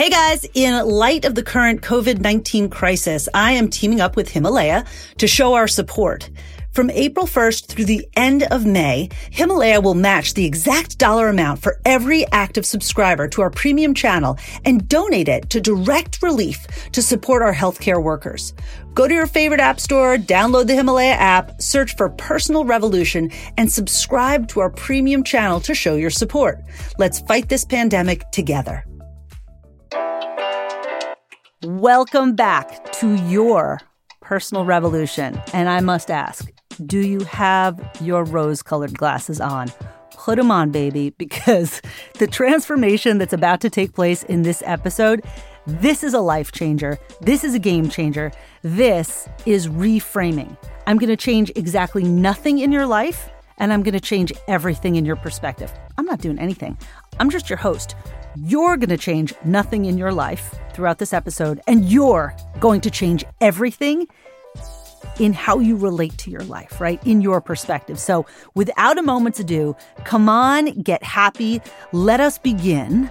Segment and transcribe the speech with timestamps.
[0.00, 4.86] Hey guys, in light of the current COVID-19 crisis, I am teaming up with Himalaya
[5.18, 6.30] to show our support.
[6.72, 11.60] From April 1st through the end of May, Himalaya will match the exact dollar amount
[11.60, 17.02] for every active subscriber to our premium channel and donate it to direct relief to
[17.02, 18.54] support our healthcare workers.
[18.94, 23.70] Go to your favorite app store, download the Himalaya app, search for Personal Revolution, and
[23.70, 26.58] subscribe to our premium channel to show your support.
[26.96, 28.86] Let's fight this pandemic together.
[31.64, 33.82] Welcome back to your
[34.22, 35.38] personal revolution.
[35.52, 36.50] And I must ask,
[36.86, 39.70] do you have your rose colored glasses on?
[40.12, 41.82] Put them on, baby, because
[42.14, 45.22] the transformation that's about to take place in this episode,
[45.66, 46.98] this is a life changer.
[47.20, 48.32] This is a game changer.
[48.62, 50.56] This is reframing.
[50.86, 54.96] I'm going to change exactly nothing in your life, and I'm going to change everything
[54.96, 55.70] in your perspective.
[55.98, 56.78] I'm not doing anything.
[57.18, 57.96] I'm just your host.
[58.36, 62.90] You're going to change nothing in your life throughout this episode, and you're going to
[62.90, 64.06] change everything
[65.18, 67.04] in how you relate to your life, right?
[67.04, 67.98] In your perspective.
[67.98, 69.74] So, without a moment's ado,
[70.04, 71.60] come on, get happy.
[71.92, 73.10] Let us begin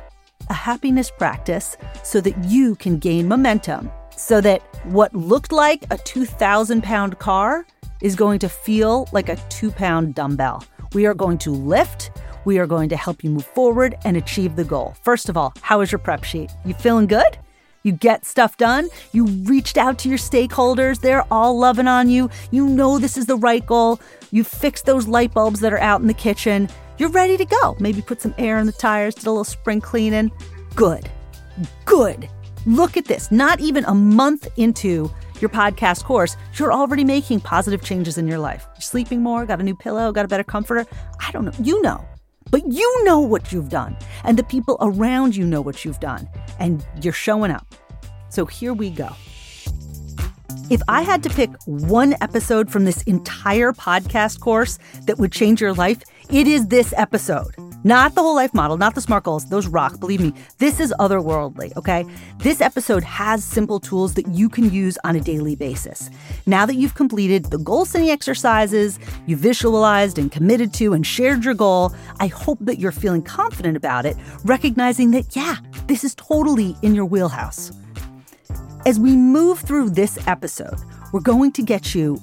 [0.49, 5.97] a happiness practice so that you can gain momentum, so that what looked like a
[5.97, 7.65] 2,000 pound car
[8.01, 10.63] is going to feel like a two pound dumbbell.
[10.93, 12.11] We are going to lift.
[12.45, 14.95] We are going to help you move forward and achieve the goal.
[15.03, 16.51] First of all, how is your prep sheet?
[16.65, 17.37] You feeling good?
[17.83, 18.89] You get stuff done.
[19.13, 20.99] You reached out to your stakeholders.
[20.99, 22.29] They're all loving on you.
[22.51, 23.99] You know this is the right goal.
[24.31, 26.69] You fixed those light bulbs that are out in the kitchen.
[26.97, 27.77] You're ready to go.
[27.79, 30.31] Maybe put some air in the tires, did a little spring cleaning.
[30.75, 31.09] Good.
[31.85, 32.29] Good.
[32.65, 33.31] Look at this.
[33.31, 38.39] Not even a month into your podcast course, you're already making positive changes in your
[38.39, 38.67] life.
[38.75, 40.85] You're sleeping more, got a new pillow, got a better comforter.
[41.25, 41.53] I don't know.
[41.59, 42.05] You know.
[42.51, 46.27] But you know what you've done, and the people around you know what you've done,
[46.59, 47.67] and you're showing up.
[48.29, 49.09] So here we go.
[50.69, 55.61] If I had to pick one episode from this entire podcast course that would change
[55.61, 57.55] your life, it is this episode.
[57.85, 59.45] Not the whole life model, not the SMART goals.
[59.45, 60.33] Those rock, believe me.
[60.57, 62.05] This is otherworldly, okay?
[62.39, 66.09] This episode has simple tools that you can use on a daily basis.
[66.45, 71.45] Now that you've completed the goal setting exercises, you visualized and committed to and shared
[71.45, 75.55] your goal, I hope that you're feeling confident about it, recognizing that, yeah,
[75.87, 77.71] this is totally in your wheelhouse.
[78.85, 80.79] As we move through this episode,
[81.13, 82.21] we're going to get you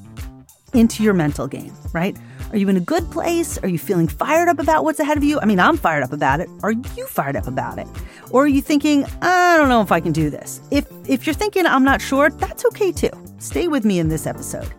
[0.75, 2.15] into your mental game, right?
[2.53, 3.59] Are you in a good place?
[3.59, 5.41] Are you feeling fired up about what's ahead of you?
[5.41, 6.49] I mean, I'm fired up about it.
[6.63, 7.89] Are you fired up about it?
[8.31, 10.61] Or are you thinking, I don't know if I can do this?
[10.71, 13.11] If if you're thinking I'm not sure, that's okay too.
[13.39, 14.73] Stay with me in this episode.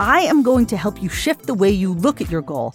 [0.00, 2.74] I am going to help you shift the way you look at your goal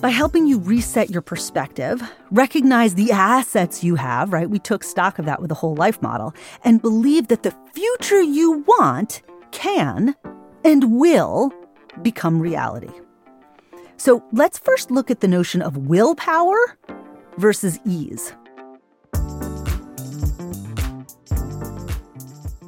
[0.00, 4.50] by helping you reset your perspective, recognize the assets you have, right?
[4.50, 6.34] We took stock of that with the whole life model,
[6.64, 9.22] and believe that the future you want
[9.52, 10.16] can
[10.64, 11.52] and will
[12.02, 12.90] become reality.
[13.96, 16.56] So let's first look at the notion of willpower
[17.38, 18.32] versus ease.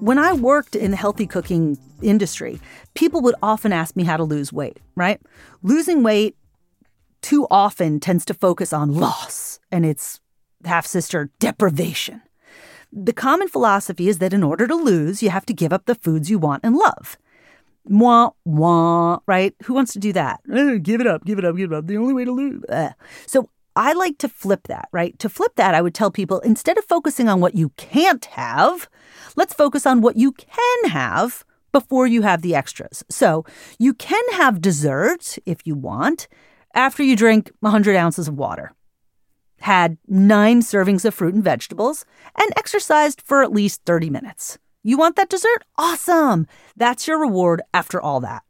[0.00, 2.60] When I worked in the healthy cooking industry,
[2.94, 5.20] people would often ask me how to lose weight, right?
[5.62, 6.36] Losing weight
[7.20, 10.20] too often tends to focus on loss and its
[10.64, 12.22] half sister deprivation.
[12.92, 15.94] The common philosophy is that in order to lose, you have to give up the
[15.94, 17.18] foods you want and love.
[17.88, 19.54] Wah, wah, right?
[19.64, 20.40] Who wants to do that?
[20.52, 21.86] Uh, give it up, give it up, give it up.
[21.86, 22.62] The only way to lose.
[22.68, 22.90] Uh.
[23.26, 25.18] So I like to flip that, right?
[25.20, 28.88] To flip that, I would tell people instead of focusing on what you can't have,
[29.36, 33.04] let's focus on what you can have before you have the extras.
[33.08, 33.44] So
[33.78, 36.28] you can have dessert if you want
[36.74, 38.72] after you drink 100 ounces of water,
[39.60, 42.04] had nine servings of fruit and vegetables,
[42.36, 44.58] and exercised for at least 30 minutes.
[44.84, 45.64] You want that dessert?
[45.76, 46.46] Awesome.
[46.76, 48.44] That's your reward after all that.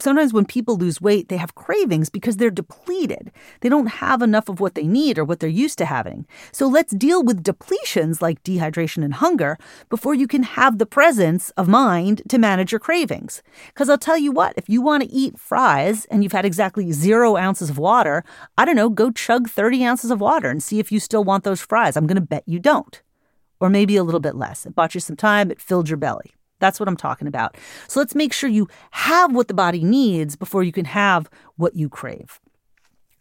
[0.00, 3.30] Sometimes when people lose weight, they have cravings because they're depleted.
[3.60, 6.26] They don't have enough of what they need or what they're used to having.
[6.52, 9.58] So let's deal with depletions like dehydration and hunger
[9.88, 13.42] before you can have the presence of mind to manage your cravings.
[13.68, 16.92] Because I'll tell you what, if you want to eat fries and you've had exactly
[16.92, 18.24] zero ounces of water,
[18.58, 21.44] I don't know, go chug 30 ounces of water and see if you still want
[21.44, 21.96] those fries.
[21.96, 23.02] I'm going to bet you don't
[23.60, 24.66] or maybe a little bit less.
[24.66, 26.32] It bought you some time, it filled your belly.
[26.58, 27.56] That's what I'm talking about.
[27.88, 31.74] So let's make sure you have what the body needs before you can have what
[31.74, 32.40] you crave.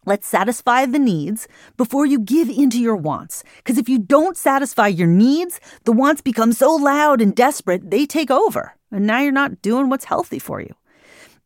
[0.06, 1.48] Let's satisfy the needs
[1.78, 3.44] before you give into your wants.
[3.58, 8.06] Because if you don't satisfy your needs, the wants become so loud and desperate, they
[8.06, 8.74] take over.
[8.92, 10.74] And now you're not doing what's healthy for you.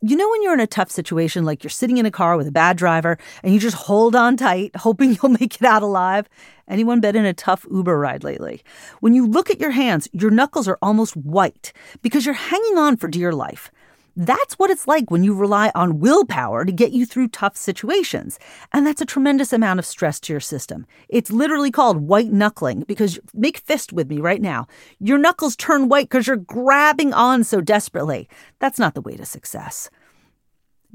[0.05, 2.45] You know, when you're in a tough situation, like you're sitting in a car with
[2.45, 6.27] a bad driver and you just hold on tight, hoping you'll make it out alive?
[6.67, 8.63] Anyone been in a tough Uber ride lately?
[8.99, 11.71] When you look at your hands, your knuckles are almost white
[12.01, 13.71] because you're hanging on for dear life.
[14.15, 18.37] That's what it's like when you rely on willpower to get you through tough situations.
[18.71, 20.85] And that's a tremendous amount of stress to your system.
[21.09, 24.67] It's literally called white knuckling because make fist with me right now.
[24.99, 28.29] Your knuckles turn white because you're grabbing on so desperately.
[28.59, 29.89] That's not the way to success.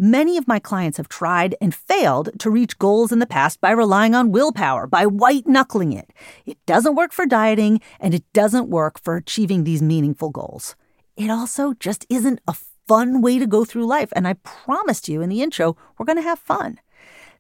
[0.00, 3.72] Many of my clients have tried and failed to reach goals in the past by
[3.72, 6.12] relying on willpower, by white knuckling it.
[6.46, 10.76] It doesn't work for dieting and it doesn't work for achieving these meaningful goals.
[11.16, 12.54] It also just isn't a
[12.88, 14.12] fun way to go through life.
[14.16, 16.80] And I promised you in the intro, we're going to have fun.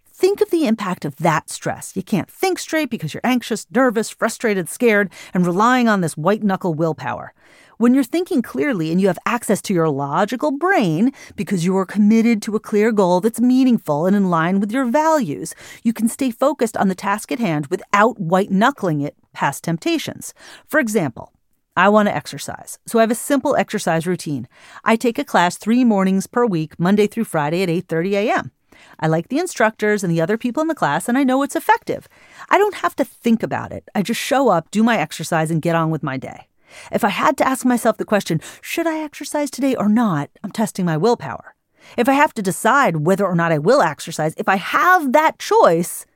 [0.04, 1.96] Think of the impact of that stress.
[1.96, 6.42] You can't think straight because you're anxious, nervous, frustrated, scared, and relying on this white
[6.42, 7.32] knuckle willpower.
[7.76, 11.86] When you're thinking clearly and you have access to your logical brain because you are
[11.86, 15.54] committed to a clear goal that's meaningful and in line with your values,
[15.84, 20.34] you can stay focused on the task at hand without white knuckling it past temptations.
[20.66, 21.32] For example,
[21.78, 22.80] I want to exercise.
[22.86, 24.48] So I have a simple exercise routine.
[24.82, 28.50] I take a class 3 mornings per week, Monday through Friday at 8:30 a.m.
[28.98, 31.54] I like the instructors and the other people in the class and I know it's
[31.54, 32.08] effective.
[32.50, 33.84] I don't have to think about it.
[33.94, 36.48] I just show up, do my exercise and get on with my day.
[36.90, 40.30] If I had to ask myself the question, should I exercise today or not?
[40.42, 41.54] I'm testing my willpower.
[41.96, 45.38] If I have to decide whether or not I will exercise, if I have that
[45.38, 46.06] choice,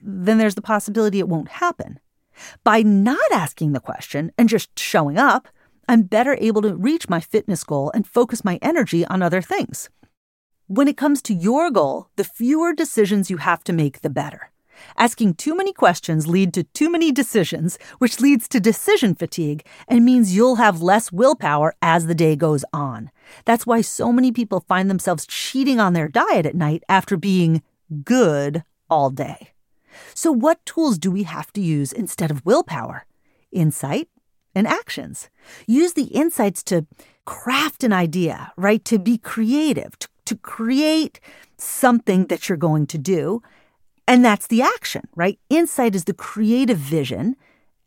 [0.00, 1.98] then there's the possibility it won't happen.
[2.64, 5.48] By not asking the question and just showing up,
[5.88, 9.88] I'm better able to reach my fitness goal and focus my energy on other things.
[10.66, 14.50] When it comes to your goal, the fewer decisions you have to make, the better.
[14.96, 20.04] Asking too many questions lead to too many decisions, which leads to decision fatigue and
[20.04, 23.10] means you'll have less willpower as the day goes on.
[23.44, 27.62] That's why so many people find themselves cheating on their diet at night after being
[28.04, 29.52] good all day.
[30.14, 33.06] So, what tools do we have to use instead of willpower?
[33.52, 34.08] Insight
[34.54, 35.30] and actions.
[35.66, 36.86] Use the insights to
[37.24, 38.84] craft an idea, right?
[38.86, 41.20] To be creative, to, to create
[41.56, 43.42] something that you're going to do.
[44.06, 45.38] And that's the action, right?
[45.50, 47.36] Insight is the creative vision,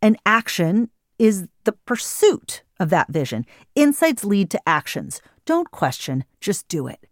[0.02, 3.46] and action is the pursuit of that vision.
[3.76, 5.22] Insights lead to actions.
[5.46, 7.08] Don't question, just do it.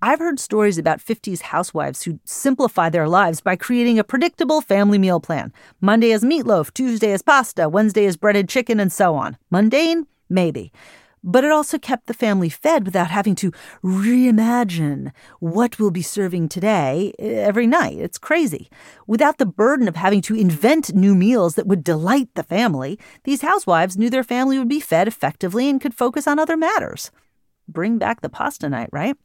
[0.00, 4.98] I've heard stories about 50s housewives who simplify their lives by creating a predictable family
[4.98, 5.52] meal plan.
[5.80, 9.36] Monday is meatloaf, Tuesday is pasta, Wednesday is breaded chicken, and so on.
[9.50, 10.06] Mundane?
[10.28, 10.72] Maybe.
[11.24, 13.52] But it also kept the family fed without having to
[13.84, 17.98] reimagine what we'll be serving today eh, every night.
[17.98, 18.68] It's crazy.
[19.06, 23.42] Without the burden of having to invent new meals that would delight the family, these
[23.42, 27.12] housewives knew their family would be fed effectively and could focus on other matters.
[27.68, 29.16] Bring back the pasta night, right?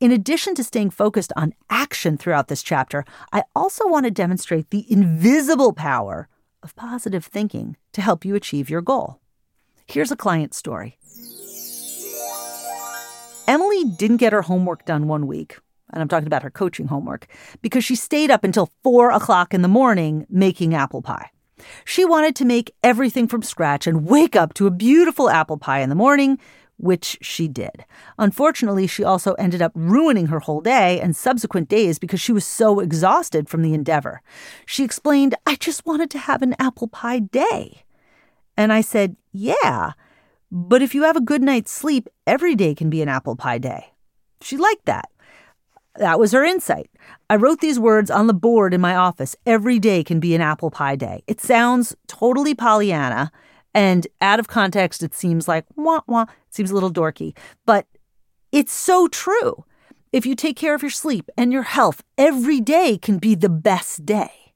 [0.00, 3.04] In addition to staying focused on action throughout this chapter,
[3.34, 6.26] I also want to demonstrate the invisible power
[6.62, 9.20] of positive thinking to help you achieve your goal.
[9.86, 10.96] Here's a client story.
[13.46, 15.58] Emily didn't get her homework done one week,
[15.92, 17.26] and I'm talking about her coaching homework,
[17.60, 21.30] because she stayed up until four o'clock in the morning making apple pie.
[21.84, 25.80] She wanted to make everything from scratch and wake up to a beautiful apple pie
[25.80, 26.38] in the morning
[26.80, 27.84] which she did.
[28.18, 32.44] Unfortunately, she also ended up ruining her whole day and subsequent days because she was
[32.44, 34.22] so exhausted from the endeavor.
[34.64, 37.82] She explained, I just wanted to have an apple pie day.
[38.56, 39.92] And I said, Yeah,
[40.50, 43.58] but if you have a good night's sleep, every day can be an apple pie
[43.58, 43.92] day.
[44.40, 45.10] She liked that.
[45.96, 46.88] That was her insight.
[47.28, 49.36] I wrote these words on the board in my office.
[49.44, 51.22] Every day can be an apple pie day.
[51.26, 53.30] It sounds totally Pollyanna
[53.74, 56.22] and out of context, it seems like wah wah.
[56.22, 57.36] It seems a little dorky,
[57.66, 57.86] but
[58.52, 59.64] it's so true.
[60.12, 63.48] If you take care of your sleep and your health, every day can be the
[63.48, 64.54] best day,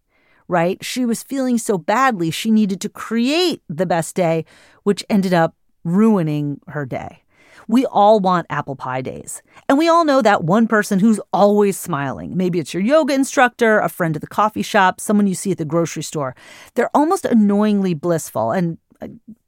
[0.48, 0.84] right?
[0.84, 4.44] She was feeling so badly, she needed to create the best day,
[4.82, 5.54] which ended up
[5.84, 7.24] ruining her day.
[7.68, 9.42] We all want apple pie days.
[9.68, 12.36] And we all know that one person who's always smiling.
[12.36, 15.58] Maybe it's your yoga instructor, a friend at the coffee shop, someone you see at
[15.58, 16.34] the grocery store.
[16.74, 18.50] They're almost annoyingly blissful.
[18.50, 18.78] And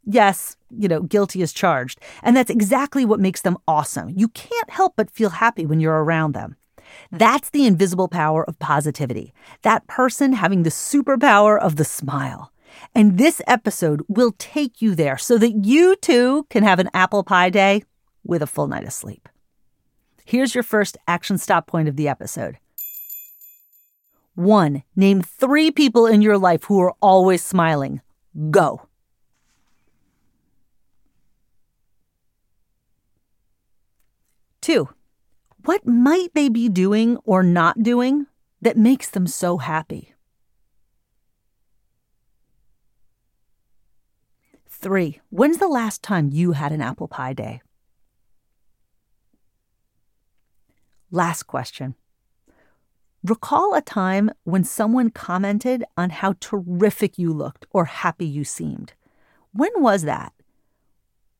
[0.04, 2.00] yes, you know, guilty as charged.
[2.22, 4.10] And that's exactly what makes them awesome.
[4.16, 6.56] You can't help but feel happy when you're around them.
[7.10, 7.16] Hmm.
[7.16, 9.32] That's the invisible power of positivity.
[9.62, 12.52] That person having the superpower of the smile.
[12.94, 17.24] And this episode will take you there so that you too can have an apple
[17.24, 17.82] pie day
[18.24, 19.28] with a full night of sleep.
[20.24, 22.58] Here's your first action stop point of the episode.
[24.34, 28.02] One, name three people in your life who are always smiling.
[28.50, 28.85] Go.
[34.66, 34.88] Two,
[35.64, 38.26] What might they be doing or not doing
[38.60, 40.12] that makes them so happy?
[44.68, 47.62] Three, when's the last time you had an apple pie day?
[51.12, 51.94] Last question.
[53.22, 58.94] Recall a time when someone commented on how terrific you looked or happy you seemed.
[59.52, 60.32] When was that?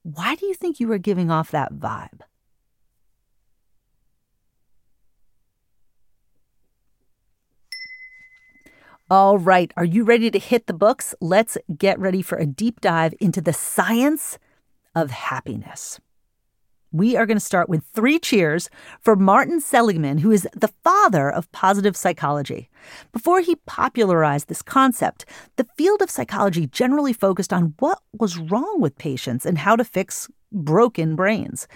[0.05, 2.21] Why do you think you were giving off that vibe?
[9.09, 11.15] All right, are you ready to hit the books?
[11.21, 14.37] Let's get ready for a deep dive into the science
[14.97, 16.01] of happiness.
[16.91, 18.69] We are going to start with three cheers
[19.01, 22.69] for Martin Seligman, who is the father of positive psychology.
[23.13, 28.81] Before he popularized this concept, the field of psychology generally focused on what was wrong
[28.81, 31.69] with patients and how to fix broken brains.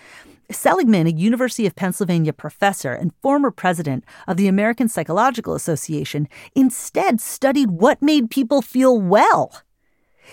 [0.50, 7.20] Seligman, a University of Pennsylvania professor and former president of the American Psychological Association, instead
[7.20, 9.62] studied what made people feel well.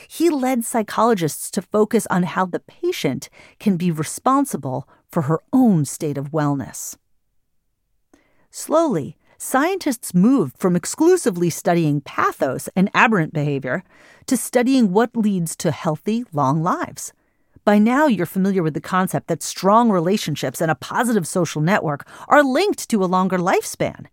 [0.08, 5.86] He led psychologists to focus on how the patient can be responsible for her own
[5.86, 6.98] state of wellness.
[8.52, 13.84] Slowly, scientists moved from exclusively studying pathos and aberrant behavior
[14.26, 17.14] to studying what leads to healthy, long lives.
[17.68, 22.08] By now, you're familiar with the concept that strong relationships and a positive social network
[22.30, 24.06] are linked to a longer lifespan.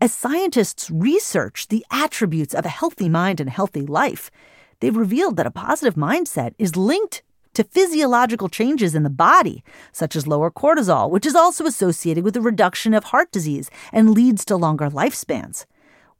[0.00, 4.30] As scientists research the attributes of a healthy mind and healthy life,
[4.78, 7.22] they've revealed that a positive mindset is linked
[7.54, 12.36] to physiological changes in the body, such as lower cortisol, which is also associated with
[12.36, 15.64] a reduction of heart disease and leads to longer lifespans.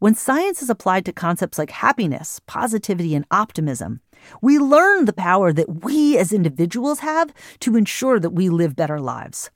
[0.00, 4.00] When science is applied to concepts like happiness, positivity, and optimism,
[4.40, 8.98] we learn the power that we as individuals have to ensure that we live better
[8.98, 9.50] lives.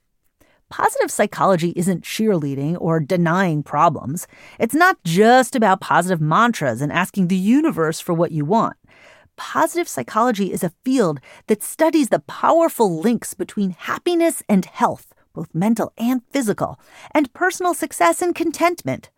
[0.69, 4.27] Positive psychology isn't cheerleading or denying problems.
[4.59, 8.77] It's not just about positive mantras and asking the universe for what you want.
[9.37, 15.55] Positive psychology is a field that studies the powerful links between happiness and health, both
[15.55, 16.79] mental and physical,
[17.15, 19.09] and personal success and contentment.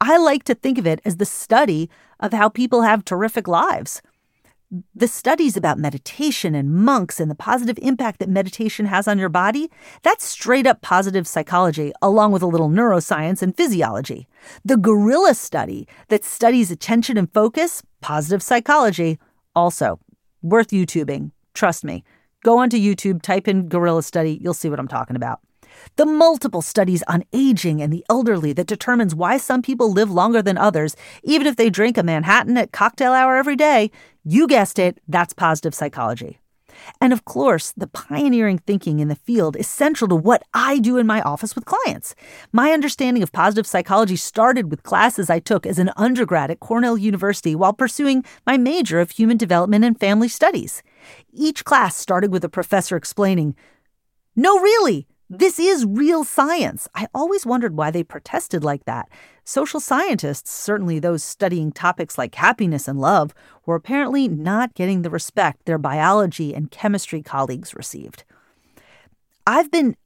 [0.00, 4.00] I like to think of it as the study of how people have terrific lives.
[4.94, 9.28] The studies about meditation and monks and the positive impact that meditation has on your
[9.28, 9.68] body,
[10.02, 14.28] that's straight up positive psychology, along with a little neuroscience and physiology.
[14.64, 19.18] The gorilla study that studies attention and focus, positive psychology,
[19.56, 19.98] also
[20.40, 21.32] worth YouTubing.
[21.52, 22.04] Trust me.
[22.44, 25.40] Go onto YouTube, type in gorilla study, you'll see what I'm talking about.
[25.96, 30.42] The multiple studies on aging and the elderly that determines why some people live longer
[30.42, 33.90] than others, even if they drink a Manhattan at cocktail hour every day.
[34.24, 36.40] You guessed it, that's positive psychology.
[37.00, 40.96] And of course, the pioneering thinking in the field is central to what I do
[40.96, 42.14] in my office with clients.
[42.52, 46.96] My understanding of positive psychology started with classes I took as an undergrad at Cornell
[46.96, 50.82] University while pursuing my major of human development and family studies.
[51.32, 53.54] Each class started with a professor explaining,
[54.36, 56.88] No, really, this is real science.
[56.92, 59.08] I always wondered why they protested like that.
[59.44, 63.32] Social scientists, certainly those studying topics like happiness and love,
[63.64, 68.24] were apparently not getting the respect their biology and chemistry colleagues received.
[69.46, 69.96] I've been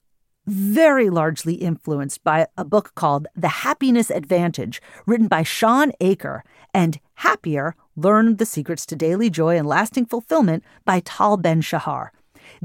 [0.47, 7.01] very largely influenced by a book called The Happiness Advantage, written by Shawn Achor, and
[7.15, 12.13] Happier Learn the Secrets to Daily Joy and Lasting Fulfillment by Tal Ben Shahar.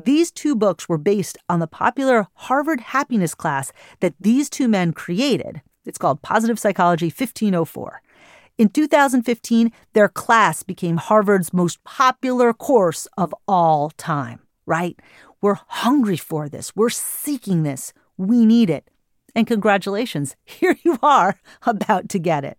[0.06, 4.94] These two books were based on the popular Harvard happiness class that these two men
[4.94, 5.62] created.
[5.86, 8.02] It's called Positive Psychology 1504.
[8.58, 15.00] In 2015, their class became Harvard's most popular course of all time, right?
[15.42, 16.76] We're hungry for this.
[16.76, 17.94] We're seeking this.
[18.18, 18.90] We need it.
[19.36, 22.58] And congratulations, here you are about to get it.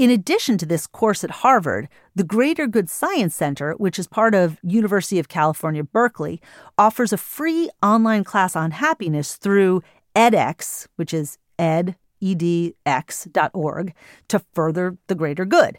[0.00, 4.34] In addition to this course at Harvard, the Greater Good Science Center, which is part
[4.34, 6.40] of University of California, Berkeley,
[6.78, 9.82] offers a free online class on happiness through
[10.16, 13.92] edX, which is ed, edx.org,
[14.28, 15.78] to further the greater good.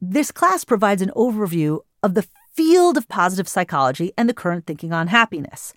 [0.00, 4.92] This class provides an overview of the field of positive psychology and the current thinking
[4.92, 5.72] on happiness.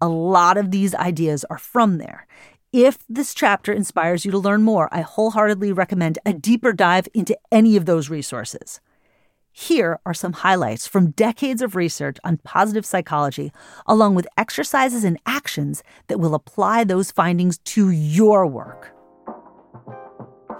[0.00, 2.26] A lot of these ideas are from there.
[2.72, 7.38] If this chapter inspires you to learn more, I wholeheartedly recommend a deeper dive into
[7.50, 8.82] any of those resources.
[9.50, 13.52] Here are some highlights from decades of research on positive psychology,
[13.86, 18.97] along with exercises and actions that will apply those findings to your work.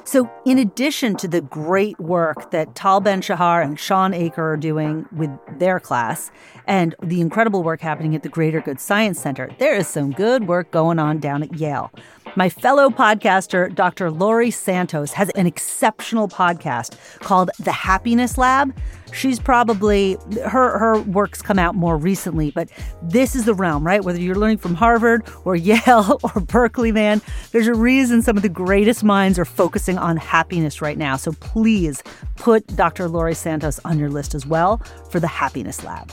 [0.08, 4.56] So, in addition to the great work that Tal Ben Shahar and Shawn Achor are
[4.56, 6.30] doing with their class,
[6.66, 10.48] and the incredible work happening at the Greater Good Science Center, there is some good
[10.48, 11.92] work going on down at Yale.
[12.36, 14.10] My fellow podcaster, Dr.
[14.10, 18.74] Laurie Santos, has an exceptional podcast called The Happiness Lab.
[19.12, 22.68] She's probably her her works come out more recently, but
[23.02, 24.04] this is the realm, right?
[24.04, 28.42] Whether you're learning from Harvard or Yale or Berkeley, man, there's a reason some of
[28.42, 31.16] the greatest minds are focusing on happiness right now.
[31.16, 32.02] So please
[32.36, 33.08] put Dr.
[33.08, 34.78] Laurie Santos on your list as well
[35.10, 36.12] for the Happiness Lab.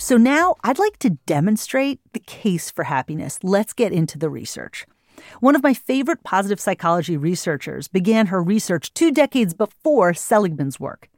[0.00, 3.40] So now I'd like to demonstrate the case for happiness.
[3.42, 4.86] Let's get into the research.
[5.40, 11.08] One of my favorite positive psychology researchers began her research two decades before Seligman's work.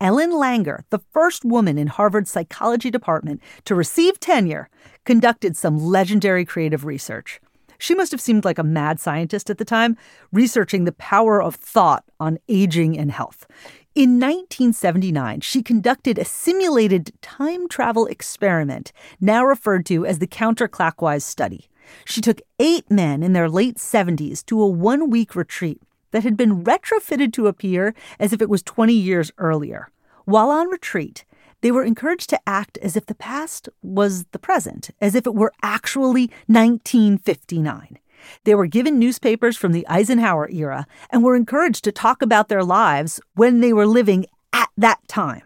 [0.00, 4.68] Ellen Langer, the first woman in Harvard's psychology department to receive tenure,
[5.04, 7.40] conducted some legendary creative research.
[7.76, 9.96] She must have seemed like a mad scientist at the time,
[10.30, 13.48] researching the power of thought on aging and health.
[13.98, 21.22] In 1979, she conducted a simulated time travel experiment, now referred to as the counterclockwise
[21.22, 21.68] study.
[22.04, 26.36] She took eight men in their late 70s to a one week retreat that had
[26.36, 29.90] been retrofitted to appear as if it was 20 years earlier.
[30.26, 31.24] While on retreat,
[31.60, 35.34] they were encouraged to act as if the past was the present, as if it
[35.34, 37.98] were actually 1959.
[38.44, 42.64] They were given newspapers from the Eisenhower era and were encouraged to talk about their
[42.64, 45.42] lives when they were living at that time.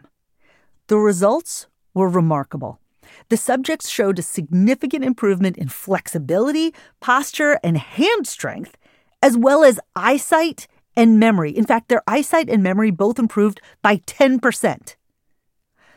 [0.88, 2.80] The results were remarkable.
[3.28, 8.76] The subjects showed a significant improvement in flexibility, posture, and hand strength,
[9.22, 11.50] as well as eyesight and memory.
[11.50, 14.96] In fact, their eyesight and memory both improved by 10%.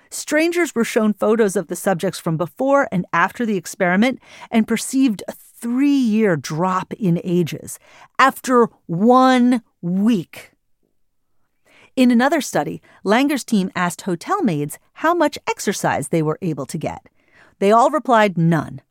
[0.10, 5.24] Strangers were shown photos of the subjects from before and after the experiment and perceived
[5.56, 7.80] three year drop in ages
[8.20, 10.52] after one week.
[11.96, 16.78] In another study, Langer's team asked hotel maids how much exercise they were able to
[16.78, 17.08] get.
[17.60, 18.82] They all replied none.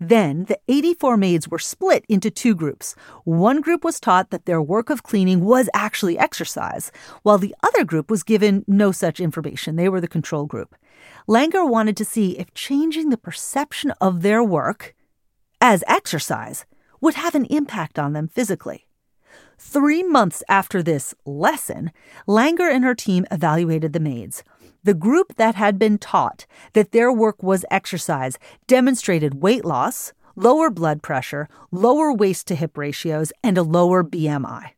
[0.00, 2.94] Then the 84 maids were split into two groups.
[3.24, 6.92] One group was taught that their work of cleaning was actually exercise,
[7.22, 9.76] while the other group was given no such information.
[9.76, 10.74] They were the control group.
[11.28, 14.94] Langer wanted to see if changing the perception of their work
[15.60, 16.64] as exercise
[17.00, 18.86] would have an impact on them physically.
[19.58, 21.90] Three months after this lesson,
[22.28, 24.44] Langer and her team evaluated the maids.
[24.84, 30.70] The group that had been taught that their work was exercise demonstrated weight loss, lower
[30.70, 34.70] blood pressure, lower waist to hip ratios, and a lower BMI.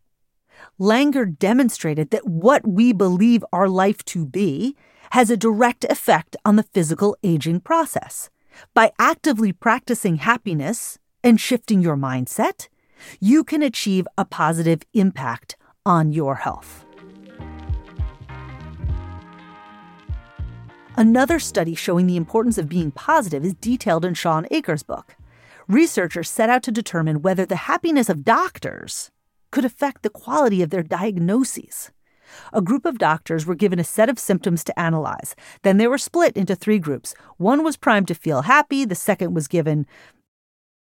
[0.81, 4.77] Langer demonstrated that what we believe our life to be
[5.11, 8.31] has a direct effect on the physical aging process.
[8.75, 12.69] By actively practicing happiness and shifting your mindset,
[13.21, 16.85] you can achieve a positive impact on your health.
[20.97, 25.15] Another study showing the importance of being positive is detailed in Shawn Achor's book.
[25.69, 29.11] Researchers set out to determine whether the happiness of doctors
[29.53, 31.93] could affect the quality of their diagnoses.
[32.53, 35.35] A group of doctors were given a set of symptoms to analyze.
[35.63, 37.15] Then they were split into three groups.
[37.37, 39.87] One was primed to feel happy, the second was given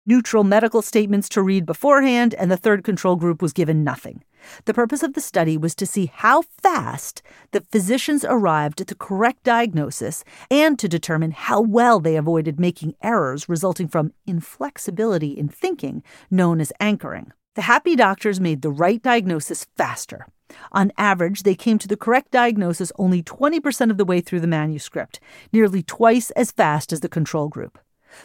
[0.06, 4.22] neutral medical statements to read beforehand, and the third control group was given nothing.
[4.64, 8.96] The purpose of the study was to see how fast the physicians arrived at the
[8.96, 15.48] correct diagnosis and to determine how well they avoided making errors resulting from inflexibility in
[15.48, 17.32] thinking, known as anchoring.
[17.54, 20.26] The happy doctors made the right diagnosis faster.
[20.72, 24.46] On average, they came to the correct diagnosis only 20% of the way through the
[24.46, 25.20] manuscript,
[25.52, 27.78] nearly twice as fast as the control group.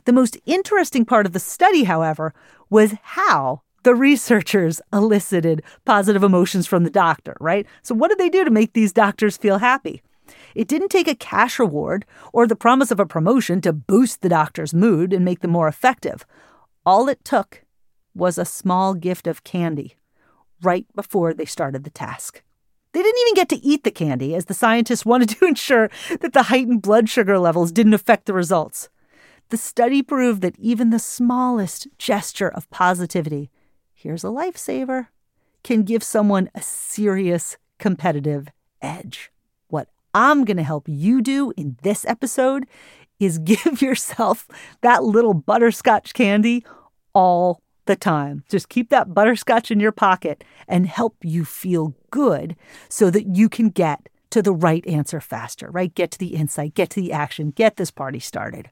[0.06, 2.34] The most interesting part of the study, however,
[2.70, 7.66] was how the researchers elicited positive emotions from the doctor, right?
[7.82, 10.02] So, what did they do to make these doctors feel happy?
[10.56, 14.30] It didn't take a cash reward or the promise of a promotion to boost the
[14.30, 16.26] doctor's mood and make them more effective.
[16.86, 17.64] All it took
[18.14, 19.96] was a small gift of candy
[20.62, 22.42] right before they started the task.
[22.94, 25.90] They didn't even get to eat the candy, as the scientists wanted to ensure
[26.22, 28.90] that the heightened blood sugar levels didn't affect the results.
[29.50, 33.50] The study proved that even the smallest gesture of positivity,
[33.94, 35.08] here's a lifesaver,
[35.64, 38.48] can give someone a serious competitive
[38.82, 39.32] edge.
[39.68, 42.66] What I'm going to help you do in this episode
[43.20, 44.48] is give yourself
[44.82, 46.66] that little butterscotch candy
[47.14, 48.44] all the time.
[48.50, 52.56] Just keep that butterscotch in your pocket and help you feel good
[52.90, 55.94] so that you can get to the right answer faster, right?
[55.94, 58.70] Get to the insight, get to the action, get this party started.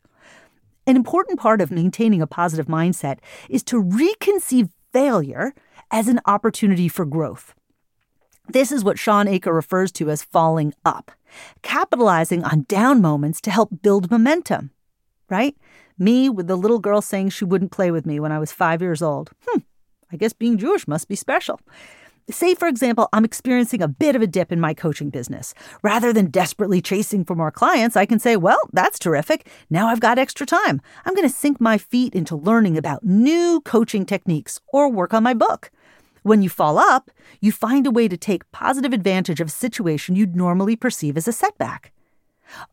[0.88, 5.54] An important part of maintaining a positive mindset is to reconceive failure
[5.90, 7.54] as an opportunity for growth.
[8.48, 11.12] This is what Shawn Achor refers to as falling up,
[11.64, 14.70] capitalizing on down moments to help build momentum,
[15.30, 15.56] right?
[15.98, 18.82] Me with the little girl saying she wouldn't play with me when I was five
[18.82, 19.32] years old.
[19.48, 19.60] Hmm,
[20.12, 21.60] I guess being Jewish must be special.
[22.30, 25.54] Say, for example, I'm experiencing a bit of a dip in my coaching business.
[25.84, 29.48] Rather than desperately chasing for more clients, I can say, well, that's terrific.
[29.70, 30.82] Now I've got extra time.
[31.06, 35.22] I'm going to sink my feet into learning about new coaching techniques or work on
[35.22, 35.70] my book.
[36.24, 40.16] When you fall up, you find a way to take positive advantage of a situation
[40.16, 41.92] you'd normally perceive as a setback.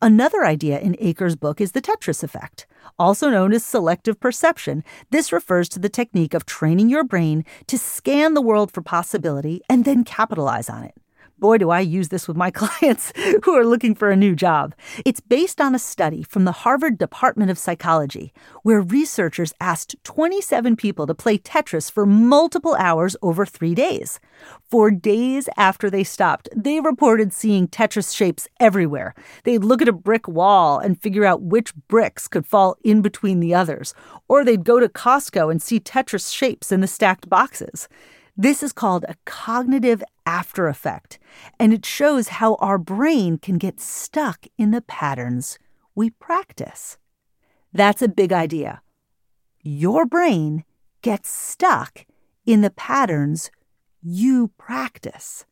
[0.01, 2.67] Another idea in Achor's book is the Tetris effect.
[2.99, 7.77] Also known as selective perception, this refers to the technique of training your brain to
[7.77, 10.95] scan the world for possibility and then capitalize on it.
[11.43, 13.11] Boy, do I use this with my clients
[13.43, 14.73] who are looking for a new job.
[15.03, 20.77] It's based on a study from the Harvard Department of Psychology, where researchers asked 27
[20.77, 24.21] people to play Tetris for multiple hours over three days.
[24.71, 29.13] For days after they stopped, they reported seeing Tetris shapes everywhere.
[29.43, 33.41] They'd look at a brick wall and figure out which bricks could fall in between
[33.41, 33.93] the others,
[34.29, 37.89] or they'd go to Costco and see Tetris shapes in the stacked boxes.
[38.35, 41.19] This is called a cognitive after effect,
[41.59, 45.59] and it shows how our brain can get stuck in the patterns
[45.93, 46.97] we practice.
[47.71, 48.81] That's a big idea.
[49.61, 50.63] Your brain
[51.01, 52.05] gets stuck
[52.45, 53.51] in the patterns
[54.01, 55.45] you practice.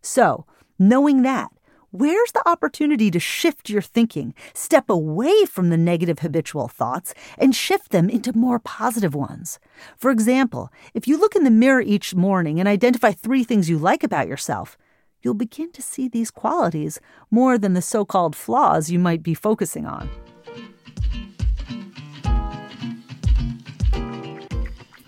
[0.00, 0.46] So,
[0.78, 1.50] knowing that,
[1.94, 7.54] Where's the opportunity to shift your thinking, step away from the negative habitual thoughts, and
[7.54, 9.58] shift them into more positive ones?
[9.98, 13.76] For example, if you look in the mirror each morning and identify three things you
[13.76, 14.78] like about yourself,
[15.20, 16.98] you'll begin to see these qualities
[17.30, 20.08] more than the so called flaws you might be focusing on.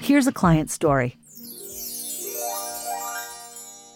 [0.00, 1.16] Here's a client story.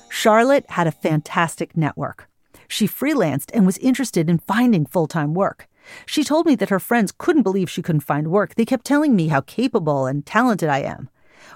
[0.09, 2.28] Charlotte had a fantastic network.
[2.69, 5.69] She freelanced and was interested in finding full time work.
[6.07, 8.55] She told me that her friends couldn't believe she couldn't find work.
[8.55, 11.09] They kept telling me how capable and talented I am.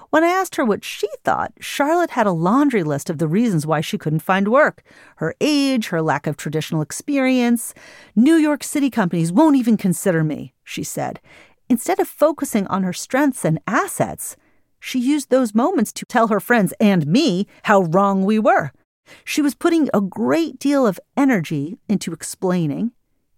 [0.09, 3.67] When I asked her what she thought, Charlotte had a laundry list of the reasons
[3.67, 4.83] why she couldn't find work
[5.17, 7.73] her age, her lack of traditional experience.
[8.15, 11.19] New York City companies won't even consider me, she said.
[11.69, 14.35] Instead of focusing on her strengths and assets,
[14.79, 18.71] she used those moments to tell her friends and me how wrong we were.
[19.23, 22.91] She was putting a great deal of energy into explaining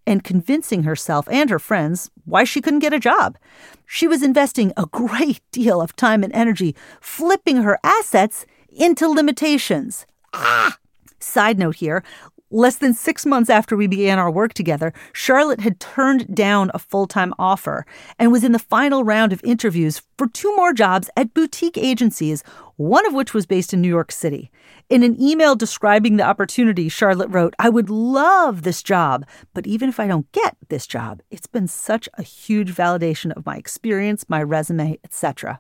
[0.08, 3.38] and convincing herself and her friends why she couldn't get a job.
[3.86, 10.06] She was investing a great deal of time and energy flipping her assets into limitations.
[10.34, 10.78] Ah!
[11.20, 12.04] Side note here
[12.52, 16.80] Less than six months after we began our work together, Charlotte had turned down a
[16.80, 17.86] full time offer
[18.20, 22.44] and was in the final round of interviews for two more jobs at boutique agencies,
[22.76, 24.52] one of which was based in New York City.
[24.88, 29.90] In an email describing the opportunity, Charlotte wrote, I would love this job, but even
[29.90, 34.30] if I don't get this job, it's been such a huge validation of my experience,
[34.30, 35.60] my resume, etc.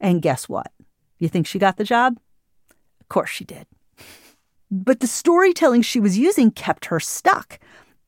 [0.00, 0.72] And guess what?
[1.20, 2.18] You think she got the job?
[3.00, 3.66] Of course she did.
[4.72, 7.60] But the storytelling she was using kept her stuck.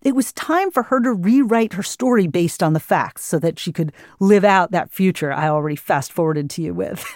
[0.02, 3.60] It was time for her to rewrite her story based on the facts so that
[3.60, 7.06] she could live out that future I already fast forwarded to you with.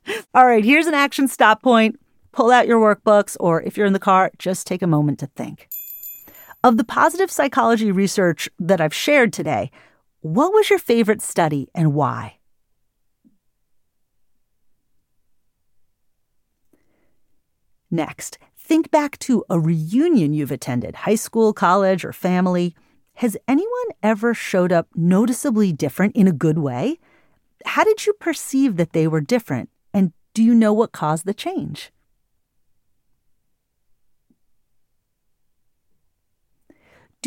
[0.34, 1.98] All right, here's an action stop point.
[2.32, 5.26] Pull out your workbooks, or if you're in the car, just take a moment to
[5.26, 5.68] think.
[6.62, 9.70] Of the positive psychology research that I've shared today,
[10.20, 12.36] what was your favorite study and why?
[17.90, 18.38] Next,
[18.68, 22.74] Think back to a reunion you've attended, high school, college, or family.
[23.14, 26.98] Has anyone ever showed up noticeably different in a good way?
[27.64, 29.70] How did you perceive that they were different?
[29.94, 31.90] And do you know what caused the change?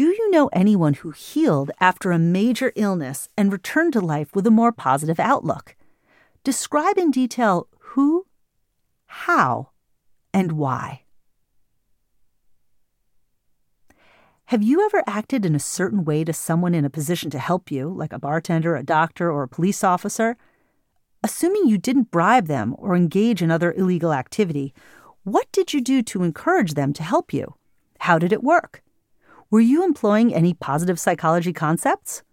[0.02, 4.48] Do you know anyone who healed after a major illness and returned to life with
[4.48, 5.76] a more positive outlook?
[6.44, 8.26] Describe in detail who,
[9.06, 9.70] how,
[10.34, 11.04] and why.
[14.46, 17.70] Have you ever acted in a certain way to someone in a position to help
[17.70, 20.36] you, like a bartender, a doctor, or a police officer?
[21.24, 24.74] Assuming you didn't bribe them or engage in other illegal activity,
[25.26, 27.54] what did you do to encourage them to help you?
[28.00, 28.82] How did it work?
[29.52, 32.24] Were you employing any positive psychology concepts?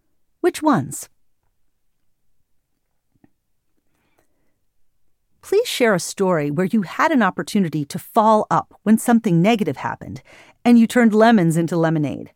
[0.40, 1.08] Which ones?
[5.42, 9.78] Please share a story where you had an opportunity to fall up when something negative
[9.78, 10.22] happened
[10.64, 12.30] and you turned lemons into lemonade.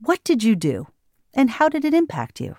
[0.00, 0.88] What did you do,
[1.32, 2.56] and how did it impact you?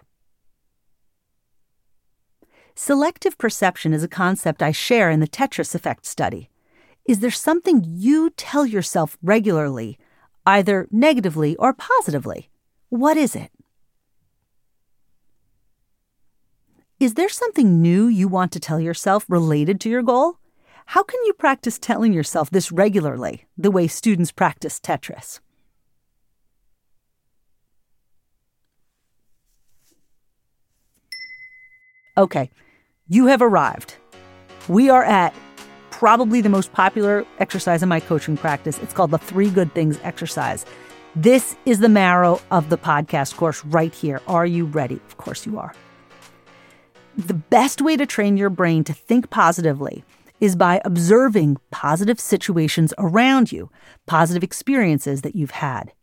[2.74, 6.50] Selective perception is a concept I share in the Tetris effect study.
[7.06, 10.00] Is there something you tell yourself regularly,
[10.48, 12.50] either negatively or positively?
[12.90, 13.52] What is it?
[17.00, 20.40] Is there something new you want to tell yourself related to your goal?
[20.88, 25.42] How can you practice telling yourself this regularly, the way students practice Tetris?
[32.18, 32.50] Okay,
[33.08, 33.96] you have arrived.
[34.68, 35.36] We are at
[35.98, 38.78] probably the most popular exercise in my coaching practice.
[38.84, 40.64] It's called the Three Good Things exercise.
[41.16, 44.22] This is the marrow of the podcast course right here.
[44.28, 44.98] Are you ready?
[45.08, 45.74] Of course you are.
[47.18, 50.04] The best way to train your brain to think positively
[50.40, 53.72] is by observing positive situations around you,
[54.06, 55.94] positive experiences that you've had.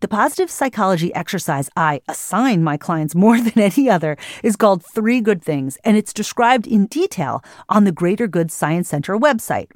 [0.00, 5.20] The positive psychology exercise I assign my clients more than any other is called Three
[5.20, 9.70] Good Things, and it's described in detail on the Greater Good Science Center website.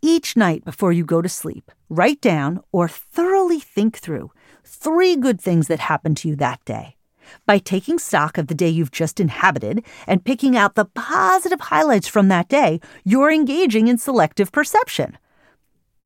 [0.00, 4.30] Each night before you go to sleep, write down or thoroughly think through
[4.64, 6.97] three good things that happened to you that day.
[7.46, 12.08] By taking stock of the day you've just inhabited and picking out the positive highlights
[12.08, 15.18] from that day, you're engaging in selective perception.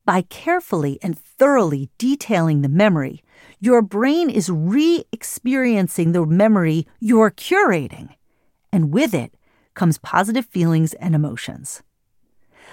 [0.05, 3.23] By carefully and thoroughly detailing the memory,
[3.61, 8.11] your brain is re experiencing the memory you're curating.
[8.73, 9.35] And with it
[9.75, 11.83] comes positive feelings and emotions.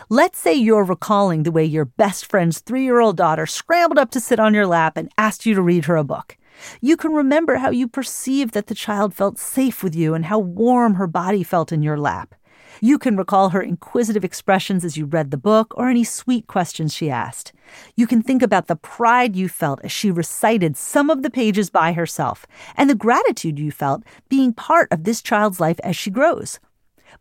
[0.09, 4.09] Let's say you're recalling the way your best friend's three year old daughter scrambled up
[4.11, 6.37] to sit on your lap and asked you to read her a book.
[6.81, 10.39] You can remember how you perceived that the child felt safe with you and how
[10.39, 12.35] warm her body felt in your lap.
[12.81, 16.93] You can recall her inquisitive expressions as you read the book or any sweet questions
[16.93, 17.51] she asked.
[17.95, 21.69] You can think about the pride you felt as she recited some of the pages
[21.69, 22.45] by herself
[22.77, 26.59] and the gratitude you felt being part of this child's life as she grows.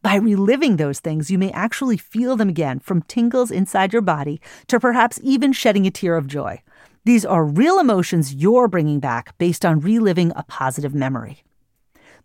[0.03, 4.41] By reliving those things, you may actually feel them again from tingles inside your body
[4.69, 6.63] to perhaps even shedding a tear of joy.
[7.09, 11.43] These are real emotions you're bringing back based on reliving a positive memory.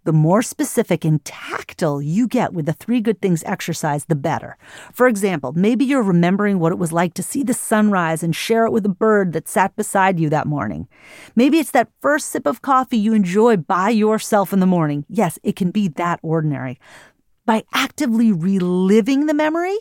[0.03, 4.57] The more specific and tactile you get with the three good things exercise, the better.
[4.91, 8.65] For example, maybe you're remembering what it was like to see the sunrise and share
[8.65, 10.89] it with a bird that sat beside you that morning.
[11.33, 15.05] Maybe it's that first sip of coffee you enjoy by yourself in the morning.
[15.07, 16.77] Yes, it can be that ordinary.
[17.45, 19.77] By actively reliving the memory,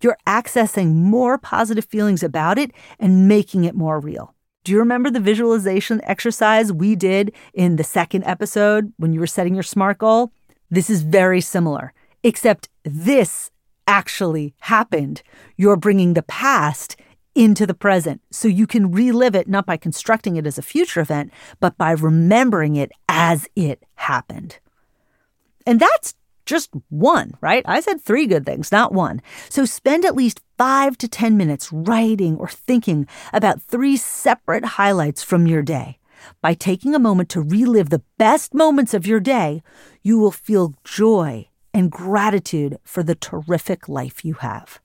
[0.00, 4.33] you're accessing more positive feelings about it and making it more real.
[4.64, 9.26] Do you remember the visualization exercise we did in the second episode when you were
[9.26, 10.32] setting your SMART goal?
[10.70, 13.50] This is very similar, except this
[13.86, 15.22] actually happened.
[15.58, 16.96] You're bringing the past
[17.34, 21.00] into the present so you can relive it not by constructing it as a future
[21.00, 24.58] event, but by remembering it as it happened.
[25.66, 26.14] And that's
[26.46, 27.62] just one, right?
[27.66, 29.22] I said three good things, not one.
[29.48, 35.22] So spend at least five to 10 minutes writing or thinking about three separate highlights
[35.22, 35.98] from your day.
[36.40, 39.62] By taking a moment to relive the best moments of your day,
[40.02, 44.80] you will feel joy and gratitude for the terrific life you have.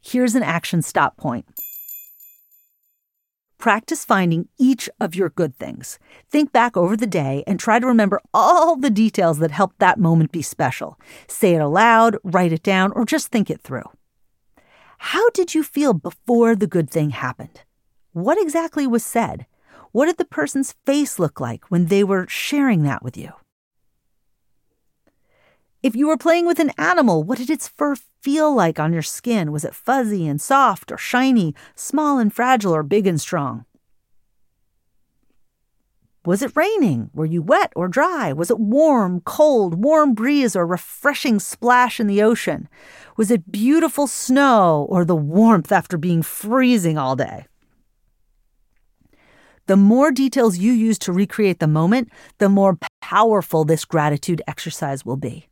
[0.00, 1.46] Here's an action stop point.
[3.58, 5.98] Practice finding each of your good things.
[6.28, 9.98] Think back over the day and try to remember all the details that helped that
[9.98, 10.98] moment be special.
[11.26, 13.90] Say it aloud, write it down, or just think it through.
[14.98, 17.62] How did you feel before the good thing happened?
[18.12, 19.46] What exactly was said?
[19.92, 23.32] What did the person's face look like when they were sharing that with you?
[25.86, 29.02] If you were playing with an animal, what did its fur feel like on your
[29.02, 29.52] skin?
[29.52, 33.66] Was it fuzzy and soft or shiny, small and fragile or big and strong?
[36.24, 37.10] Was it raining?
[37.14, 38.32] Were you wet or dry?
[38.32, 42.68] Was it warm, cold, warm breeze or refreshing splash in the ocean?
[43.16, 47.46] Was it beautiful snow or the warmth after being freezing all day?
[49.66, 55.06] The more details you use to recreate the moment, the more powerful this gratitude exercise
[55.06, 55.46] will be.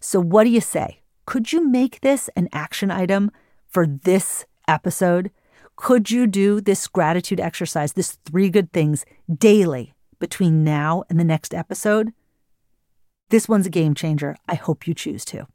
[0.00, 1.00] So, what do you say?
[1.26, 3.30] Could you make this an action item
[3.68, 5.30] for this episode?
[5.76, 11.24] Could you do this gratitude exercise, this three good things daily between now and the
[11.24, 12.12] next episode?
[13.28, 14.36] This one's a game changer.
[14.48, 15.46] I hope you choose to.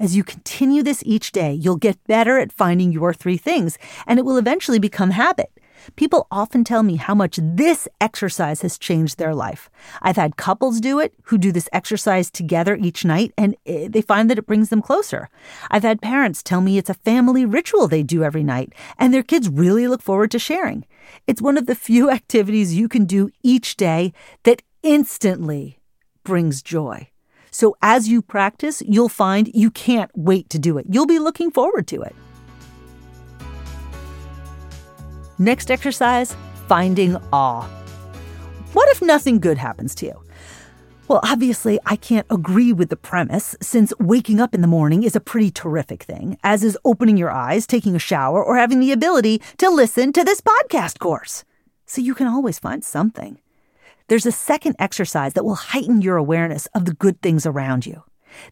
[0.00, 4.18] As you continue this each day, you'll get better at finding your three things, and
[4.18, 5.50] it will eventually become habit.
[5.96, 9.70] People often tell me how much this exercise has changed their life.
[10.02, 14.02] I've had couples do it who do this exercise together each night and eh, they
[14.02, 15.28] find that it brings them closer.
[15.70, 19.22] I've had parents tell me it's a family ritual they do every night and their
[19.22, 20.84] kids really look forward to sharing.
[21.26, 24.12] It's one of the few activities you can do each day
[24.44, 25.78] that instantly
[26.24, 27.08] brings joy.
[27.50, 30.86] So as you practice, you'll find you can't wait to do it.
[30.88, 32.14] You'll be looking forward to it.
[35.40, 36.34] Next exercise
[36.66, 37.62] finding awe.
[38.72, 40.22] What if nothing good happens to you?
[41.06, 45.14] Well, obviously, I can't agree with the premise since waking up in the morning is
[45.14, 48.92] a pretty terrific thing, as is opening your eyes, taking a shower, or having the
[48.92, 51.44] ability to listen to this podcast course.
[51.86, 53.38] So you can always find something.
[54.08, 58.02] There's a second exercise that will heighten your awareness of the good things around you.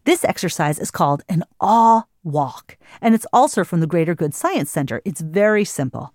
[0.05, 4.71] This exercise is called an awe walk, and it's also from the Greater Good Science
[4.71, 5.01] Center.
[5.05, 6.13] It's very simple.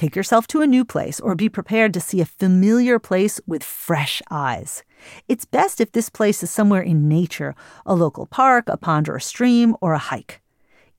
[0.00, 3.62] Take yourself to a new place or be prepared to see a familiar place with
[3.62, 4.82] fresh eyes.
[5.28, 9.16] It's best if this place is somewhere in nature, a local park, a pond or
[9.16, 10.40] a stream, or a hike.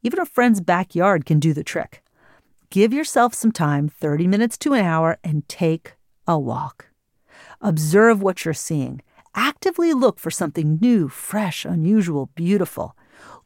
[0.03, 2.03] Even a friend's backyard can do the trick.
[2.69, 5.95] Give yourself some time, 30 minutes to an hour, and take
[6.27, 6.89] a walk.
[7.59, 9.01] Observe what you're seeing.
[9.33, 12.95] Actively look for something new, fresh, unusual, beautiful.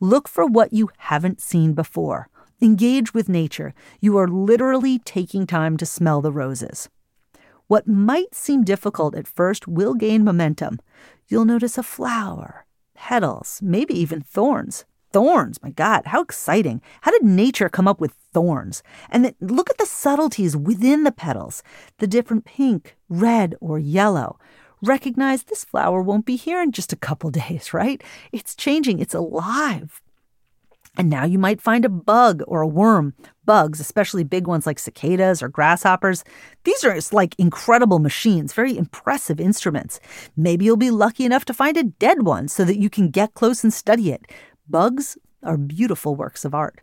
[0.02, 2.28] Look for what you haven't seen before.
[2.62, 3.74] Engage with nature.
[4.00, 6.90] You are literally taking time to smell the roses.
[7.68, 10.80] What might seem difficult at first will gain momentum.
[11.28, 14.86] You'll notice a flower, petals, maybe even thorns.
[15.12, 16.82] Thorns, my God, how exciting.
[17.02, 18.84] How did nature come up with thorns?
[19.10, 21.64] And then look at the subtleties within the petals
[21.98, 24.38] the different pink, red, or yellow
[24.82, 28.04] recognize this flower won't be here in just a couple days, right?
[28.32, 30.02] It's changing, it's alive.
[30.98, 33.14] And now you might find a bug or a worm.
[33.44, 36.24] Bugs, especially big ones like cicadas or grasshoppers,
[36.64, 40.00] these are like incredible machines, very impressive instruments.
[40.36, 43.34] Maybe you'll be lucky enough to find a dead one so that you can get
[43.34, 44.26] close and study it.
[44.68, 46.82] Bugs are beautiful works of art.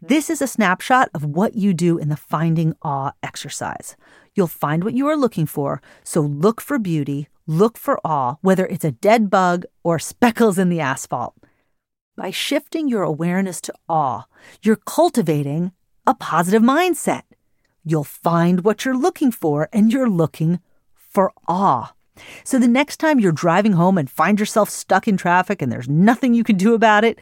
[0.00, 3.96] This is a snapshot of what you do in the Finding Awe exercise.
[4.34, 8.66] You'll find what you are looking for, so look for beauty, look for awe, whether
[8.66, 11.34] it's a dead bug or speckles in the asphalt.
[12.16, 14.24] By shifting your awareness to awe,
[14.62, 15.72] you're cultivating
[16.06, 17.24] a positive mindset.
[17.84, 20.60] You'll find what you're looking for, and you're looking
[20.94, 21.92] for awe.
[22.42, 25.90] So the next time you're driving home and find yourself stuck in traffic and there's
[25.90, 27.18] nothing you can do about it,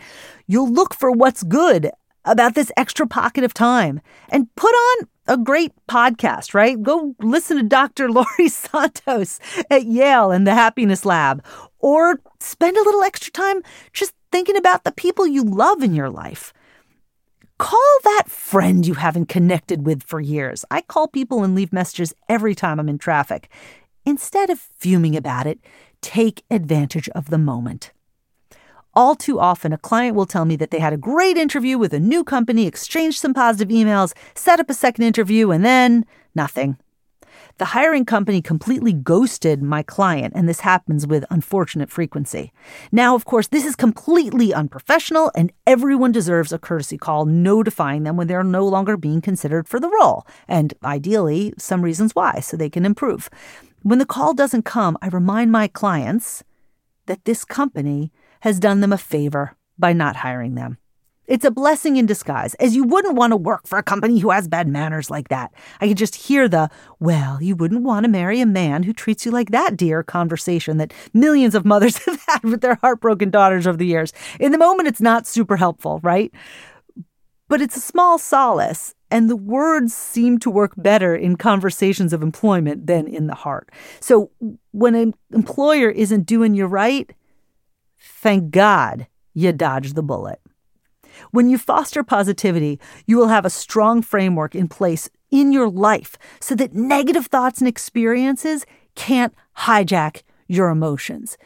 [0.46, 1.90] you'll look for what's good
[2.24, 6.80] about this extra pocket of time and put on a great podcast, right?
[6.80, 8.12] Go listen to Dr.
[8.12, 11.44] Laurie Santos at Yale and the Happiness Lab,
[11.80, 13.60] or spend a little extra time
[13.92, 16.52] just thinking about the people you love in your life.
[17.56, 20.64] Call that friend you haven't connected with for years.
[20.72, 23.48] I call people and leave messages every time I'm in traffic.
[24.04, 25.60] Instead of fuming about it,
[26.00, 27.92] take advantage of the moment.
[28.92, 31.94] All too often, a client will tell me that they had a great interview with
[31.94, 36.76] a new company, exchanged some positive emails, set up a second interview, and then nothing.
[37.58, 42.52] The hiring company completely ghosted my client, and this happens with unfortunate frequency.
[42.90, 48.16] Now, of course, this is completely unprofessional, and everyone deserves a courtesy call notifying them
[48.16, 52.56] when they're no longer being considered for the role, and ideally, some reasons why, so
[52.56, 53.30] they can improve.
[53.82, 56.42] When the call doesn't come, I remind my clients
[57.06, 60.78] that this company has done them a favor by not hiring them.
[61.26, 64.30] It's a blessing in disguise, as you wouldn't want to work for a company who
[64.30, 65.52] has bad manners like that.
[65.80, 66.68] I could just hear the,
[67.00, 70.76] well, you wouldn't want to marry a man who treats you like that, dear, conversation
[70.78, 74.12] that millions of mothers have had with their heartbroken daughters over the years.
[74.38, 76.32] In the moment, it's not super helpful, right?
[77.48, 82.22] But it's a small solace, and the words seem to work better in conversations of
[82.22, 83.70] employment than in the heart.
[84.00, 84.30] So
[84.72, 87.10] when an employer isn't doing you right,
[88.04, 90.40] Thank God you dodged the bullet.
[91.30, 96.16] When you foster positivity, you will have a strong framework in place in your life
[96.40, 101.36] so that negative thoughts and experiences can't hijack your emotions.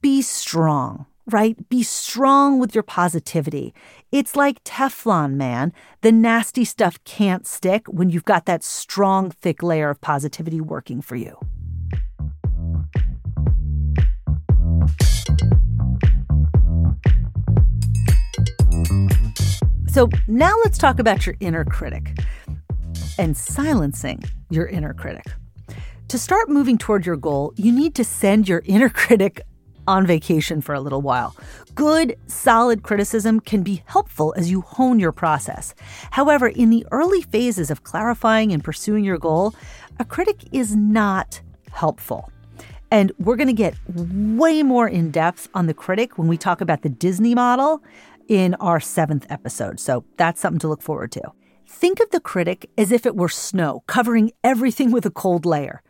[0.00, 1.56] Be strong, right?
[1.68, 3.74] Be strong with your positivity.
[4.12, 5.72] It's like Teflon, man.
[6.02, 11.02] The nasty stuff can't stick when you've got that strong, thick layer of positivity working
[11.02, 11.38] for you.
[19.98, 22.16] So now let's talk about your inner critic
[23.18, 25.26] and silencing your inner critic.
[26.06, 29.40] To start moving toward your goal, you need to send your inner critic
[29.88, 31.34] on vacation for a little while.
[31.74, 35.74] Good, solid criticism can be helpful as you hone your process.
[36.12, 39.52] However, in the early phases of clarifying and pursuing your goal,
[39.98, 41.40] a critic is not
[41.72, 42.30] helpful.
[42.92, 46.60] And we're going to get way more in depth on the critic when we talk
[46.60, 47.82] about the Disney model
[48.28, 49.80] in our seventh episode.
[49.80, 51.32] So that's something to look forward to.
[51.66, 55.82] Think of the critic as if it were snow, covering everything with a cold layer.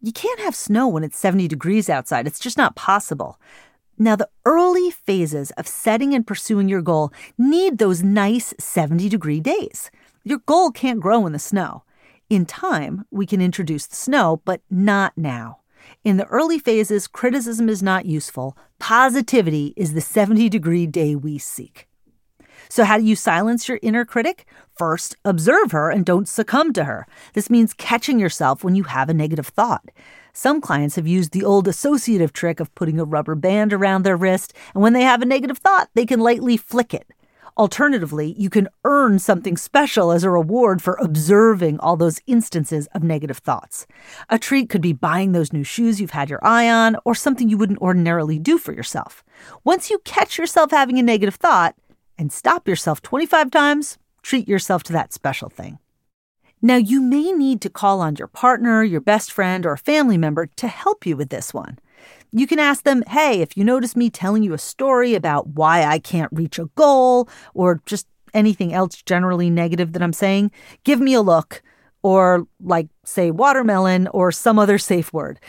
[0.00, 3.40] You can't have snow when it's 70 degrees outside, it's just not possible.
[3.98, 9.40] Now, the early phases of setting and pursuing your goal need those nice 70 degree
[9.40, 9.90] days.
[10.22, 11.84] Your goal can't grow in the snow.
[12.28, 15.60] In time, we can introduce the snow, but not now.
[16.06, 18.56] In the early phases, criticism is not useful.
[18.78, 21.88] Positivity is the 70 degree day we seek.
[22.68, 24.46] So, how do you silence your inner critic?
[24.76, 27.08] First, observe her and don't succumb to her.
[27.32, 29.90] This means catching yourself when you have a negative thought.
[30.32, 34.16] Some clients have used the old associative trick of putting a rubber band around their
[34.16, 37.08] wrist, and when they have a negative thought, they can lightly flick it.
[37.58, 43.02] Alternatively, you can earn something special as a reward for observing all those instances of
[43.02, 43.86] negative thoughts.
[44.28, 47.48] A treat could be buying those new shoes you've had your eye on, or something
[47.48, 49.24] you wouldn't ordinarily do for yourself.
[49.64, 51.74] Once you catch yourself having a negative thought
[52.18, 55.78] and stop yourself 25 times, treat yourself to that special thing.
[56.60, 60.46] Now, you may need to call on your partner, your best friend, or family member
[60.56, 61.78] to help you with this one.
[62.32, 65.84] You can ask them, hey, if you notice me telling you a story about why
[65.84, 70.50] I can't reach a goal or just anything else generally negative that I'm saying,
[70.84, 71.62] give me a look
[72.02, 75.40] or like say watermelon or some other safe word.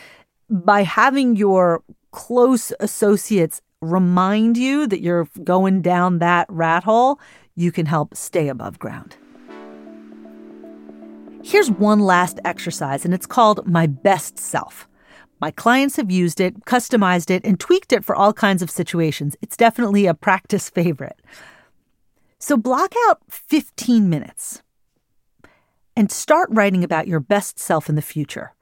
[0.49, 7.19] By having your close associates remind you that you're going down that rat hole,
[7.55, 9.17] you can help stay above ground.
[11.43, 14.87] Here's one last exercise, and it's called My Best Self.
[15.39, 19.35] My clients have used it, customized it, and tweaked it for all kinds of situations.
[19.41, 21.21] It's definitely a practice favorite.
[22.39, 24.63] So block out 15 minutes
[25.95, 28.53] and start writing about your best self in the future.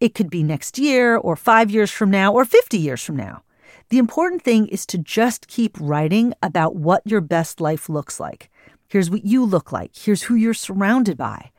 [0.00, 3.44] It could be next year, or five years from now, or 50 years from now.
[3.90, 8.50] The important thing is to just keep writing about what your best life looks like.
[8.88, 9.94] Here's what you look like.
[9.94, 11.51] Here's who you're surrounded by.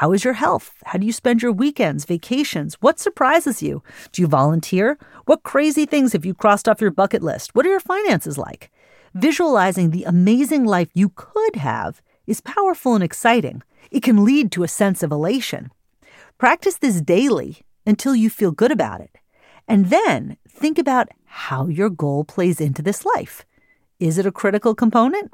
[0.00, 0.76] How is your health?
[0.86, 2.74] How do you spend your weekends, vacations?
[2.80, 3.82] What surprises you?
[4.12, 4.96] Do you volunteer?
[5.26, 7.54] What crazy things have you crossed off your bucket list?
[7.54, 8.70] What are your finances like?
[9.12, 13.62] Visualizing the amazing life you could have is powerful and exciting.
[13.90, 15.70] It can lead to a sense of elation.
[16.38, 19.18] Practice this daily until you feel good about it.
[19.68, 23.44] And then think about how your goal plays into this life.
[23.98, 25.30] Is it a critical component?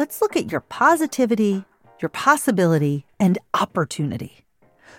[0.00, 1.62] Let's look at your positivity,
[2.00, 4.46] your possibility, and opportunity.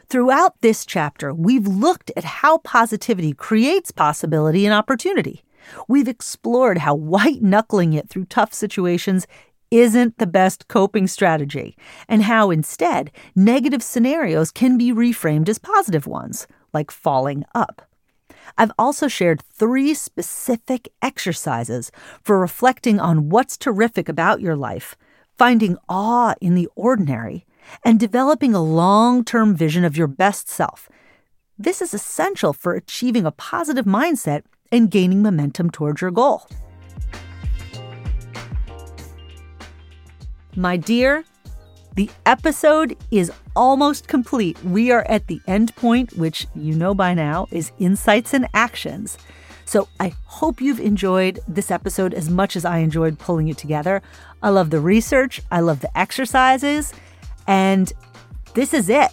[0.10, 5.44] Throughout this chapter, we've looked at how positivity creates possibility and opportunity.
[5.88, 9.26] We've explored how white knuckling it through tough situations
[9.72, 11.76] isn't the best coping strategy,
[12.08, 16.46] and how instead negative scenarios can be reframed as positive ones,
[16.76, 17.91] like falling up.
[18.58, 24.96] I've also shared three specific exercises for reflecting on what's terrific about your life,
[25.38, 27.46] finding awe in the ordinary,
[27.84, 30.90] and developing a long term vision of your best self.
[31.58, 36.48] This is essential for achieving a positive mindset and gaining momentum towards your goal.
[40.56, 41.24] My dear,
[41.96, 44.62] the episode is almost complete.
[44.64, 49.18] We are at the end point, which you know by now is insights and actions.
[49.66, 54.02] So I hope you've enjoyed this episode as much as I enjoyed pulling it together.
[54.42, 56.94] I love the research, I love the exercises,
[57.48, 57.92] and
[58.54, 59.12] this is it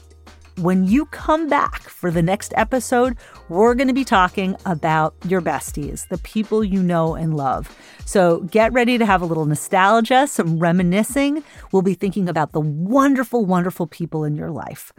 [0.58, 3.16] when you come back for the next episode,
[3.48, 7.74] we're going to be talking about your besties, the people you know and love.
[8.04, 11.44] So get ready to have a little nostalgia, some reminiscing.
[11.72, 14.92] We'll be thinking about the wonderful, wonderful people in your life.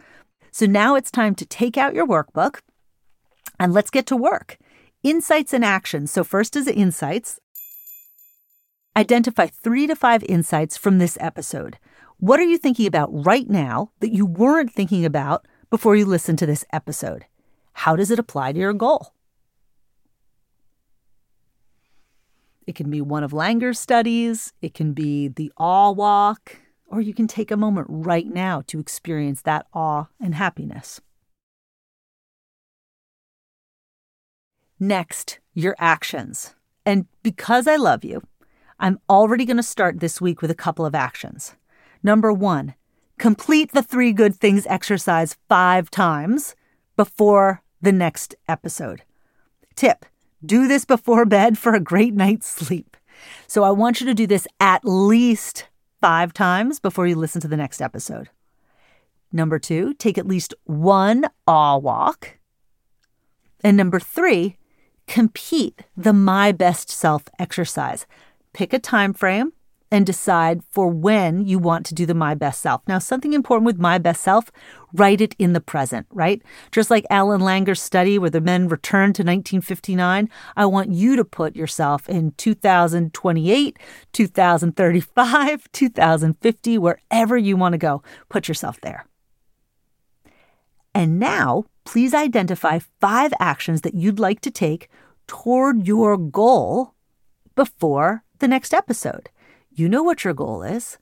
[0.50, 2.60] So now it's time to take out your workbook
[3.58, 4.58] and let's get to work.
[5.02, 6.10] Insights and actions.
[6.10, 7.40] So, first is insights.
[8.96, 11.78] Identify three to five insights from this episode.
[12.18, 16.36] What are you thinking about right now that you weren't thinking about before you listen
[16.36, 17.24] to this episode?
[17.72, 19.14] How does it apply to your goal?
[22.66, 26.56] It can be one of Langer's studies, it can be the awe walk,
[26.86, 31.00] or you can take a moment right now to experience that awe and happiness.
[34.78, 36.54] Next, your actions.
[36.84, 38.22] And because I love you,
[38.78, 41.54] I'm already going to start this week with a couple of actions.
[42.02, 42.74] Number one,
[43.20, 46.56] complete the three good things exercise five times
[46.96, 49.02] before the next episode.
[49.76, 50.06] Tip
[50.44, 52.96] do this before bed for a great night's sleep.
[53.46, 55.66] So I want you to do this at least
[56.00, 58.30] five times before you listen to the next episode.
[59.30, 62.38] Number two, take at least one awe walk.
[63.62, 64.56] And number three,
[65.06, 68.06] compete the My Best Self exercise.
[68.54, 69.52] Pick a time frame
[69.90, 72.80] and decide for when you want to do the My Best Self.
[72.86, 74.50] Now, something important with My Best Self,
[74.92, 76.40] write it in the present, right?
[76.70, 81.24] Just like Ellen Langer's study where the men returned to 1959, I want you to
[81.24, 83.78] put yourself in 2028,
[84.12, 88.02] 2035, 2050, wherever you want to go.
[88.28, 89.06] Put yourself there.
[90.94, 94.88] And now, please identify five actions that you'd like to take
[95.26, 96.94] toward your goal
[97.54, 99.30] before the next episode.
[99.72, 100.98] You know what your goal is.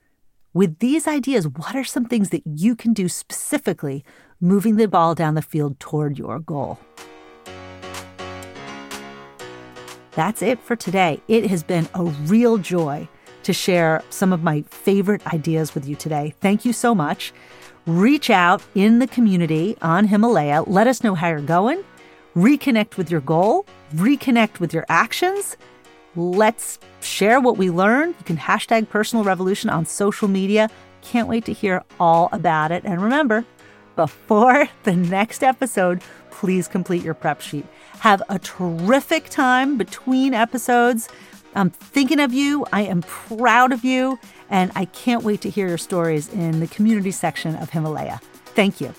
[0.52, 4.04] With these ideas, what are some things that you can do specifically
[4.42, 6.78] moving the ball down the field toward your goal?
[10.12, 11.22] That's it for today.
[11.28, 13.08] It has been a real joy
[13.44, 16.34] to share some of my favorite ideas with you today.
[16.42, 17.32] Thank you so much.
[17.86, 20.62] Reach out in the community on Himalaya.
[20.66, 21.82] Let us know how you're going.
[22.36, 23.64] Reconnect with your goal,
[23.94, 25.56] reconnect with your actions.
[26.18, 28.16] Let's share what we learned.
[28.18, 30.68] You can hashtag personal revolution on social media.
[31.00, 32.84] Can't wait to hear all about it.
[32.84, 33.44] And remember,
[33.94, 36.02] before the next episode,
[36.32, 37.66] please complete your prep sheet.
[38.00, 41.08] Have a terrific time between episodes.
[41.54, 42.66] I'm thinking of you.
[42.72, 44.18] I am proud of you.
[44.50, 48.20] And I can't wait to hear your stories in the community section of Himalaya.
[48.56, 48.92] Thank you.